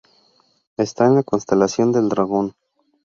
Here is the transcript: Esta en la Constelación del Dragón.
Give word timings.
Esta 0.77 1.05
en 1.05 1.13
la 1.13 1.21
Constelación 1.21 1.91
del 1.91 2.09
Dragón. 2.09 2.55